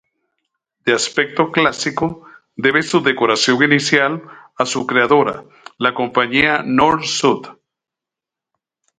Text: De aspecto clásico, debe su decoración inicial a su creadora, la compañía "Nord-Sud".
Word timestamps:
De 0.85 0.91
aspecto 0.99 1.51
clásico, 1.51 2.07
debe 2.65 2.81
su 2.81 2.99
decoración 3.09 3.57
inicial 3.69 4.13
a 4.57 4.65
su 4.65 4.87
creadora, 4.87 5.45
la 5.77 5.93
compañía 5.93 6.63
"Nord-Sud". 6.65 7.45